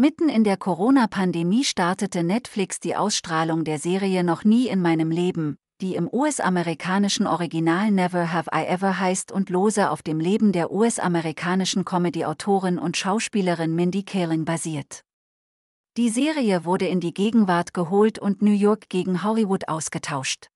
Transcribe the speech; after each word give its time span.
Mitten 0.00 0.28
in 0.28 0.44
der 0.44 0.56
Corona-Pandemie 0.56 1.64
startete 1.64 2.22
Netflix 2.22 2.78
die 2.78 2.94
Ausstrahlung 2.94 3.64
der 3.64 3.80
Serie 3.80 4.22
Noch 4.22 4.44
nie 4.44 4.68
in 4.68 4.80
meinem 4.80 5.10
Leben, 5.10 5.56
die 5.80 5.96
im 5.96 6.08
US-amerikanischen 6.12 7.26
Original 7.26 7.90
Never 7.90 8.32
Have 8.32 8.48
I 8.54 8.64
Ever 8.64 9.00
heißt 9.00 9.32
und 9.32 9.50
lose 9.50 9.90
auf 9.90 10.02
dem 10.02 10.20
Leben 10.20 10.52
der 10.52 10.70
US-amerikanischen 10.70 11.84
Comedy-Autorin 11.84 12.78
und 12.78 12.96
Schauspielerin 12.96 13.74
Mindy 13.74 14.04
Kaling 14.04 14.44
basiert. 14.44 15.02
Die 15.96 16.10
Serie 16.10 16.64
wurde 16.64 16.86
in 16.86 17.00
die 17.00 17.12
Gegenwart 17.12 17.74
geholt 17.74 18.20
und 18.20 18.40
New 18.40 18.52
York 18.52 18.88
gegen 18.88 19.24
Hollywood 19.24 19.66
ausgetauscht. 19.66 20.46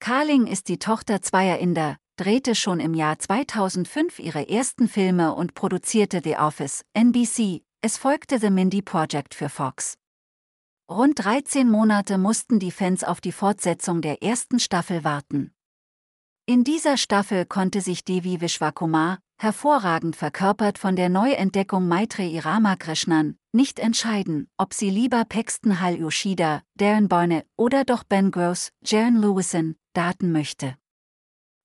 Carling 0.00 0.46
ist 0.46 0.68
die 0.68 0.78
Tochter 0.78 1.22
zweier 1.22 1.56
Inder, 1.60 1.96
drehte 2.16 2.54
schon 2.54 2.78
im 2.78 2.92
Jahr 2.92 3.18
2005 3.18 4.18
ihre 4.18 4.50
ersten 4.50 4.86
Filme 4.86 5.34
und 5.34 5.54
produzierte 5.54 6.20
The 6.22 6.36
Office, 6.36 6.82
NBC, 6.92 7.62
es 7.82 7.96
folgte 7.96 8.38
The 8.38 8.50
Mindy 8.50 8.82
Project 8.82 9.34
für 9.34 9.48
Fox. 9.48 9.96
Rund 10.90 11.24
13 11.24 11.70
Monate 11.70 12.18
mussten 12.18 12.58
die 12.58 12.72
Fans 12.72 13.04
auf 13.04 13.22
die 13.22 13.32
Fortsetzung 13.32 14.02
der 14.02 14.22
ersten 14.22 14.58
Staffel 14.58 15.02
warten. 15.02 15.54
In 16.44 16.62
dieser 16.62 16.98
Staffel 16.98 17.46
konnte 17.46 17.80
sich 17.80 18.04
Devi 18.04 18.42
Vishwakumar, 18.42 19.20
hervorragend 19.38 20.14
verkörpert 20.14 20.76
von 20.76 20.94
der 20.94 21.08
Neuentdeckung 21.08 21.88
Maitreyi 21.88 22.40
Ramakrishnan, 22.40 23.38
nicht 23.52 23.78
entscheiden, 23.78 24.50
ob 24.58 24.74
sie 24.74 24.90
lieber 24.90 25.24
Paxton 25.24 25.80
Hall 25.80 25.96
Yoshida, 25.96 26.62
Darren 26.74 27.08
Boyne 27.08 27.46
oder 27.56 27.84
doch 27.84 28.04
Ben 28.04 28.30
Gross, 28.30 28.72
Jaren 28.84 29.16
Lewison, 29.16 29.76
daten 29.94 30.32
möchte. 30.32 30.76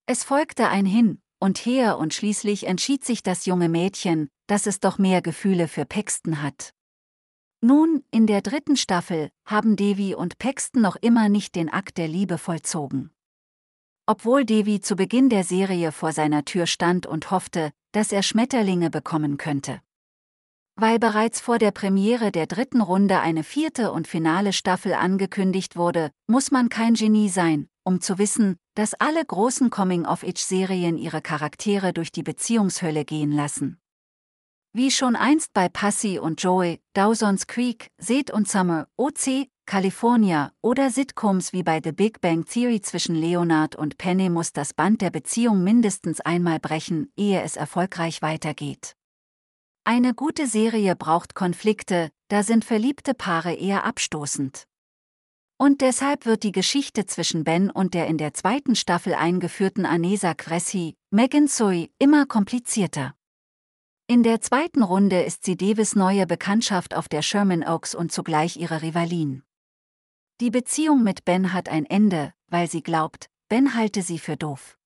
Es 0.06 0.24
folgte 0.24 0.70
ein 0.70 0.86
Hin 0.86 1.20
und 1.40 1.58
Her 1.66 1.98
und 1.98 2.14
schließlich 2.14 2.68
entschied 2.68 3.04
sich 3.04 3.22
das 3.22 3.46
junge 3.46 3.68
Mädchen, 3.68 4.30
dass 4.48 4.68
es 4.68 4.80
doch 4.80 4.98
mehr 4.98 5.22
Gefühle 5.22 5.68
für 5.68 5.86
Paxton 5.86 6.42
hat. 6.42 6.74
Nun, 7.62 8.04
in 8.12 8.28
der 8.28 8.42
dritten 8.42 8.78
Staffel, 8.78 9.30
haben 9.46 9.76
Devi 9.76 10.14
und 10.14 10.38
Paxton 10.38 10.82
noch 10.82 10.96
immer 10.98 11.30
nicht 11.30 11.56
den 11.56 11.70
Akt 11.70 11.98
der 11.98 12.08
Liebe 12.08 12.38
vollzogen. 12.38 13.12
Obwohl 14.06 14.46
Devi 14.46 14.82
zu 14.82 14.96
Beginn 14.96 15.30
der 15.30 15.44
Serie 15.44 15.92
vor 15.92 16.12
seiner 16.12 16.46
Tür 16.46 16.68
stand 16.68 17.08
und 17.08 17.32
hoffte, 17.32 17.72
dass 17.92 18.12
er 18.12 18.22
Schmetterlinge 18.22 18.92
bekommen 18.92 19.38
könnte. 19.38 19.82
Weil 20.76 21.00
bereits 21.00 21.40
vor 21.40 21.58
der 21.58 21.72
Premiere 21.72 22.32
der 22.32 22.48
dritten 22.48 22.82
Runde 22.82 23.22
eine 23.22 23.44
vierte 23.44 23.94
und 23.94 24.08
finale 24.08 24.52
Staffel 24.52 24.94
angekündigt 24.94 25.78
wurde, 25.78 26.12
muss 26.28 26.52
man 26.52 26.68
kein 26.68 26.96
Genie 26.96 27.30
sein, 27.30 27.70
um 27.84 28.02
zu 28.02 28.18
wissen, 28.18 28.58
dass 28.76 28.94
alle 28.94 29.24
großen 29.24 29.70
Coming-of-Age-Serien 29.70 30.98
ihre 30.98 31.22
Charaktere 31.22 31.94
durch 31.94 32.12
die 32.12 32.24
Beziehungshölle 32.24 33.06
gehen 33.06 33.32
lassen. 33.32 33.80
Wie 34.78 34.92
schon 34.92 35.16
einst 35.16 35.54
bei 35.54 35.70
Passy 35.70 36.20
und 36.20 36.44
Joey, 36.44 36.82
Dawson's 36.92 37.48
Creek, 37.48 37.92
Seth 37.98 38.30
und 38.30 38.50
Summer, 38.50 38.90
OC, 38.98 39.48
California 39.66 40.52
oder 40.62 40.90
Sitcoms 40.90 41.54
wie 41.54 41.64
bei 41.64 41.80
The 41.82 41.94
Big 41.94 42.20
Bang 42.20 42.44
Theory 42.44 42.82
zwischen 42.82 43.16
Leonard 43.16 43.78
und 43.78 43.98
Penny 43.98 44.30
muss 44.30 44.52
das 44.52 44.74
Band 44.74 45.00
der 45.00 45.12
Beziehung 45.12 45.64
mindestens 45.64 46.20
einmal 46.20 46.60
brechen, 46.60 47.10
ehe 47.16 47.42
es 47.42 47.56
erfolgreich 47.56 48.22
weitergeht. 48.22 48.98
Eine 49.86 50.14
gute 50.14 50.46
Serie 50.46 50.98
braucht 50.98 51.36
Konflikte, 51.36 52.10
da 52.28 52.44
sind 52.44 52.66
verliebte 52.66 53.14
Paare 53.14 53.54
eher 53.54 53.86
abstoßend. 53.86 54.66
Und 55.58 55.80
deshalb 55.80 56.26
wird 56.26 56.44
die 56.44 56.52
Geschichte 56.52 57.06
zwischen 57.06 57.46
Ben 57.46 57.72
und 57.72 57.94
der 57.94 58.08
in 58.08 58.18
der 58.18 58.34
zweiten 58.34 58.76
Staffel 58.76 59.14
eingeführten 59.14 59.86
Anesa 59.86 60.34
Cressy, 60.34 60.98
Megan 61.12 61.48
Sui, 61.48 61.94
immer 61.98 62.26
komplizierter. 62.26 63.15
In 64.08 64.22
der 64.22 64.40
zweiten 64.40 64.84
Runde 64.84 65.24
ist 65.24 65.46
sie 65.46 65.58
Davis 65.58 65.96
neue 65.96 66.28
Bekanntschaft 66.28 66.96
auf 66.96 67.10
der 67.10 67.24
Sherman 67.24 67.64
Oaks 67.64 67.96
und 67.96 68.12
zugleich 68.12 68.56
ihre 68.56 68.84
Rivalin. 68.84 69.42
Die 70.42 70.52
Beziehung 70.52 71.02
mit 71.02 71.26
Ben 71.26 71.54
hat 71.54 71.70
ein 71.70 71.86
Ende, 71.86 72.32
weil 72.48 72.70
sie 72.70 72.84
glaubt, 72.84 73.32
Ben 73.50 73.74
halte 73.74 74.04
sie 74.04 74.20
für 74.20 74.38
doof. 74.38 74.78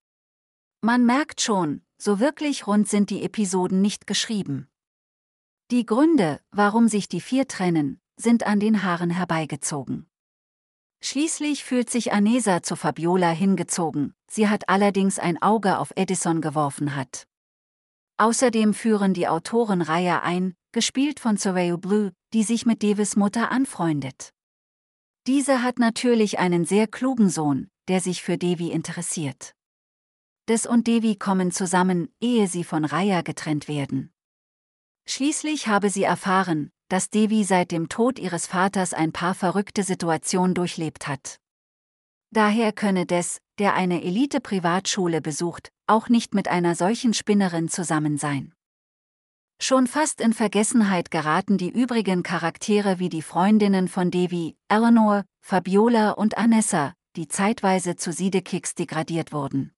Man 0.79 1.05
merkt 1.05 1.41
schon, 1.41 1.81
so 1.97 2.21
wirklich 2.21 2.65
rund 2.65 2.87
sind 2.87 3.09
die 3.09 3.23
Episoden 3.23 3.81
nicht 3.81 4.07
geschrieben. 4.07 4.69
Die 5.69 5.85
Gründe, 5.85 6.39
warum 6.51 6.87
sich 6.87 7.09
die 7.09 7.19
vier 7.19 7.45
trennen, 7.45 7.99
sind 8.15 8.47
an 8.47 8.61
den 8.61 8.83
Haaren 8.83 9.09
herbeigezogen. 9.09 10.09
Schließlich 11.01 11.65
fühlt 11.65 11.89
sich 11.89 12.13
Anesa 12.13 12.63
zu 12.63 12.77
Fabiola 12.77 13.31
hingezogen, 13.31 14.13
sie 14.27 14.47
hat 14.47 14.69
allerdings 14.69 15.19
ein 15.19 15.41
Auge 15.41 15.77
auf 15.77 15.91
Edison 15.97 16.39
geworfen 16.39 16.95
hat. 16.95 17.28
Außerdem 18.19 18.73
führen 18.73 19.13
die 19.13 19.29
Autoren 19.29 19.81
Raya 19.81 20.19
ein, 20.19 20.53
gespielt 20.73 21.21
von 21.21 21.37
Soraya 21.37 21.77
Blue, 21.77 22.11
die 22.33 22.43
sich 22.43 22.65
mit 22.65 22.83
Davis 22.83 23.15
Mutter 23.15 23.49
anfreundet. 23.49 24.33
Diese 25.25 25.63
hat 25.63 25.79
natürlich 25.79 26.37
einen 26.37 26.65
sehr 26.65 26.85
klugen 26.85 27.29
Sohn, 27.29 27.69
der 27.87 28.01
sich 28.01 28.21
für 28.21 28.37
Devi 28.37 28.71
interessiert. 28.71 29.55
Des 30.49 30.65
und 30.65 30.87
Devi 30.87 31.15
kommen 31.15 31.51
zusammen, 31.51 32.09
ehe 32.19 32.47
sie 32.47 32.65
von 32.65 32.83
Raya 32.83 33.21
getrennt 33.21 33.69
werden. 33.69 34.11
Schließlich 35.07 35.69
habe 35.69 35.89
sie 35.89 36.03
erfahren, 36.03 36.71
dass 36.89 37.09
Devi 37.09 37.45
seit 37.45 37.71
dem 37.71 37.87
Tod 37.87 38.19
ihres 38.19 38.47
Vaters 38.47 38.93
ein 38.93 39.13
paar 39.13 39.33
verrückte 39.33 39.83
Situationen 39.83 40.55
durchlebt 40.55 41.07
hat. 41.07 41.39
Daher 42.31 42.73
könne 42.73 43.05
Des, 43.05 43.39
der 43.59 43.75
eine 43.75 44.03
Elite-Privatschule 44.03 45.21
besucht, 45.21 45.71
auch 45.89 46.09
nicht 46.09 46.33
mit 46.33 46.47
einer 46.47 46.75
solchen 46.75 47.13
Spinnerin 47.13 47.69
zusammen 47.69 48.17
sein. 48.17 48.53
Schon 49.61 49.87
fast 49.87 50.21
in 50.21 50.31
Vergessenheit 50.31 51.11
geraten 51.11 51.57
die 51.57 51.69
übrigen 51.69 52.23
Charaktere 52.23 52.99
wie 52.99 53.09
die 53.09 53.21
Freundinnen 53.21 53.89
von 53.89 54.09
Devi, 54.09 54.55
Eleanor, 54.69 55.25
Fabiola 55.41 56.11
und 56.11 56.37
Anessa, 56.37 56.93
die 57.17 57.27
zeitweise 57.27 57.97
zu 57.97 58.13
Sidekicks 58.13 58.75
degradiert 58.75 59.33
wurden. 59.33 59.73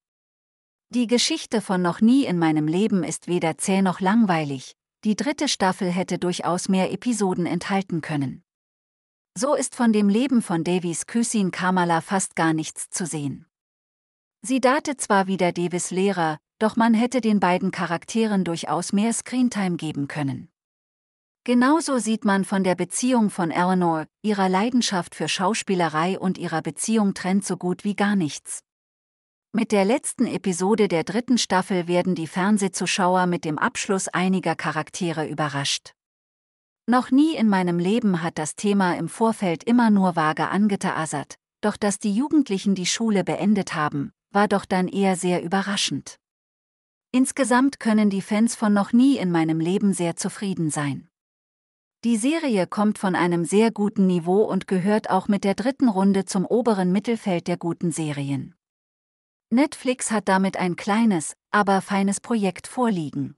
Die 0.89 1.07
Geschichte 1.07 1.61
von 1.61 1.81
Noch 1.81 2.01
nie 2.01 2.25
in 2.25 2.38
meinem 2.38 2.67
Leben 2.67 3.03
ist 3.03 3.28
weder 3.28 3.57
zäh 3.57 3.81
noch 3.81 4.01
langweilig, 4.01 4.75
die 5.03 5.16
dritte 5.16 5.47
Staffel 5.47 5.89
hätte 5.89 6.19
durchaus 6.19 6.69
mehr 6.69 6.91
Episoden 6.91 7.47
enthalten 7.47 8.01
können. 8.01 8.43
So 9.35 9.55
ist 9.55 9.75
von 9.75 9.93
dem 9.93 10.09
Leben 10.09 10.41
von 10.41 10.63
Davies 10.63 11.07
Küsin 11.07 11.51
Kamala 11.51 12.01
fast 12.01 12.35
gar 12.35 12.53
nichts 12.53 12.89
zu 12.89 13.05
sehen. 13.05 13.47
Sie 14.44 14.59
date 14.59 15.00
zwar 15.00 15.28
wieder 15.28 15.52
Davis 15.52 15.91
Lehrer, 15.91 16.40
doch 16.57 16.75
man 16.75 16.96
hätte 16.96 17.22
den 17.22 17.40
beiden 17.40 17.69
Charakteren 17.69 18.44
durchaus 18.44 18.91
mehr 18.91 19.13
Screentime 19.13 19.78
geben 19.78 20.07
können. 20.07 20.50
Genauso 21.44 22.00
sieht 22.00 22.25
man 22.25 22.44
von 22.44 22.63
der 22.63 22.75
Beziehung 22.75 23.29
von 23.29 23.52
Eleanor, 23.52 24.06
ihrer 24.24 24.50
Leidenschaft 24.50 25.16
für 25.16 25.28
Schauspielerei 25.28 26.19
und 26.19 26.38
ihrer 26.38 26.62
Beziehung 26.62 27.13
trennt 27.13 27.46
so 27.46 27.57
gut 27.57 27.84
wie 27.84 27.96
gar 27.96 28.16
nichts. 28.16 28.62
Mit 29.53 29.72
der 29.72 29.85
letzten 29.85 30.25
Episode 30.25 30.88
der 30.88 31.03
dritten 31.03 31.38
Staffel 31.38 31.88
werden 31.88 32.16
die 32.16 32.28
Fernsehzuschauer 32.28 33.25
mit 33.28 33.44
dem 33.44 33.58
Abschluss 33.58 34.08
einiger 34.08 34.56
Charaktere 34.56 35.28
überrascht. 35.28 35.94
Noch 36.88 37.12
nie 37.12 37.35
in 37.35 37.47
meinem 37.47 37.78
Leben 37.78 38.23
hat 38.23 38.38
das 38.38 38.56
Thema 38.56 38.97
im 38.97 39.08
Vorfeld 39.08 39.63
immer 39.63 39.90
nur 39.90 40.16
vage 40.16 40.47
angeteasert, 40.50 41.35
doch 41.62 41.78
dass 41.78 42.00
die 42.00 42.13
Jugendlichen 42.13 42.75
die 42.75 42.85
Schule 42.85 43.23
beendet 43.23 43.75
haben, 43.75 44.13
war 44.31 44.47
doch 44.47 44.65
dann 44.65 44.87
eher 44.87 45.15
sehr 45.15 45.43
überraschend. 45.43 46.17
Insgesamt 47.11 47.79
können 47.79 48.09
die 48.09 48.21
Fans 48.21 48.55
von 48.55 48.73
Noch 48.73 48.93
nie 48.93 49.17
in 49.17 49.31
meinem 49.31 49.59
Leben 49.59 49.93
sehr 49.93 50.15
zufrieden 50.15 50.69
sein. 50.69 51.09
Die 52.03 52.17
Serie 52.17 52.65
kommt 52.65 52.97
von 52.97 53.15
einem 53.15 53.45
sehr 53.45 53.69
guten 53.71 54.07
Niveau 54.07 54.43
und 54.43 54.67
gehört 54.67 55.09
auch 55.09 55.27
mit 55.27 55.43
der 55.43 55.53
dritten 55.53 55.87
Runde 55.87 56.25
zum 56.25 56.45
oberen 56.45 56.91
Mittelfeld 56.91 57.47
der 57.47 57.57
guten 57.57 57.91
Serien. 57.91 58.55
Netflix 59.51 60.09
hat 60.09 60.27
damit 60.27 60.57
ein 60.57 60.77
kleines, 60.77 61.35
aber 61.51 61.81
feines 61.81 62.21
Projekt 62.21 62.67
vorliegen. 62.67 63.35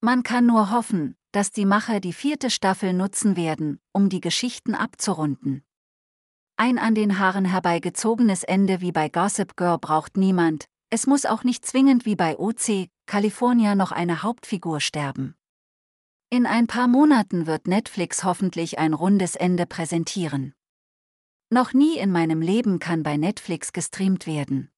Man 0.00 0.24
kann 0.24 0.46
nur 0.46 0.70
hoffen, 0.70 1.16
dass 1.30 1.52
die 1.52 1.64
Macher 1.64 2.00
die 2.00 2.12
vierte 2.12 2.50
Staffel 2.50 2.92
nutzen 2.92 3.36
werden, 3.36 3.80
um 3.92 4.08
die 4.08 4.20
Geschichten 4.20 4.74
abzurunden. 4.74 5.64
Ein 6.64 6.78
an 6.78 6.94
den 6.94 7.18
Haaren 7.18 7.44
herbeigezogenes 7.44 8.44
Ende 8.44 8.80
wie 8.80 8.92
bei 8.92 9.08
Gossip 9.08 9.56
Girl 9.56 9.78
braucht 9.78 10.16
niemand, 10.16 10.66
es 10.90 11.08
muss 11.08 11.26
auch 11.26 11.42
nicht 11.42 11.66
zwingend 11.66 12.06
wie 12.06 12.14
bei 12.14 12.38
OC, 12.38 12.86
California 13.04 13.74
noch 13.74 13.90
eine 13.90 14.22
Hauptfigur 14.22 14.78
sterben. 14.78 15.34
In 16.30 16.46
ein 16.46 16.68
paar 16.68 16.86
Monaten 16.86 17.48
wird 17.48 17.66
Netflix 17.66 18.22
hoffentlich 18.22 18.78
ein 18.78 18.94
rundes 18.94 19.34
Ende 19.34 19.66
präsentieren. 19.66 20.54
Noch 21.50 21.72
nie 21.72 21.98
in 21.98 22.12
meinem 22.12 22.40
Leben 22.40 22.78
kann 22.78 23.02
bei 23.02 23.16
Netflix 23.16 23.72
gestreamt 23.72 24.28
werden. 24.28 24.70